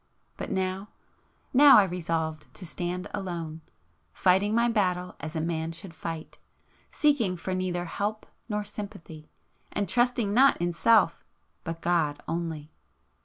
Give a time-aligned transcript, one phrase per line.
[0.35, 6.39] But now,——now I resolved to stand alone,—fighting my battle as a man should fight,
[6.89, 9.29] seeking for neither help nor sympathy,
[9.71, 11.23] and trusting not in Self,
[11.63, 12.71] but God only.